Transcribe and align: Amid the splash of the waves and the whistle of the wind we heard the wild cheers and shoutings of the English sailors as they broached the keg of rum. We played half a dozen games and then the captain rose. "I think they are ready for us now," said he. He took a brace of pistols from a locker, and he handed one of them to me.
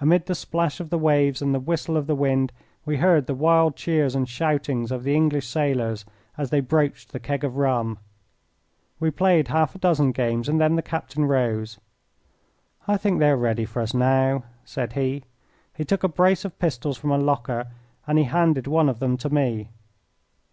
Amid 0.00 0.26
the 0.26 0.34
splash 0.34 0.80
of 0.80 0.90
the 0.90 0.98
waves 0.98 1.40
and 1.40 1.54
the 1.54 1.60
whistle 1.60 1.96
of 1.96 2.08
the 2.08 2.16
wind 2.16 2.50
we 2.84 2.96
heard 2.96 3.26
the 3.28 3.36
wild 3.36 3.76
cheers 3.76 4.16
and 4.16 4.28
shoutings 4.28 4.90
of 4.90 5.04
the 5.04 5.14
English 5.14 5.46
sailors 5.46 6.04
as 6.36 6.50
they 6.50 6.58
broached 6.58 7.12
the 7.12 7.20
keg 7.20 7.44
of 7.44 7.56
rum. 7.56 7.98
We 8.98 9.12
played 9.12 9.46
half 9.46 9.76
a 9.76 9.78
dozen 9.78 10.10
games 10.10 10.48
and 10.48 10.60
then 10.60 10.74
the 10.74 10.82
captain 10.82 11.24
rose. 11.26 11.78
"I 12.88 12.96
think 12.96 13.20
they 13.20 13.28
are 13.30 13.36
ready 13.36 13.64
for 13.64 13.80
us 13.80 13.94
now," 13.94 14.42
said 14.64 14.94
he. 14.94 15.22
He 15.76 15.84
took 15.84 16.02
a 16.02 16.08
brace 16.08 16.44
of 16.44 16.58
pistols 16.58 16.98
from 16.98 17.12
a 17.12 17.16
locker, 17.18 17.66
and 18.08 18.18
he 18.18 18.24
handed 18.24 18.66
one 18.66 18.88
of 18.88 18.98
them 18.98 19.16
to 19.18 19.30
me. 19.32 19.68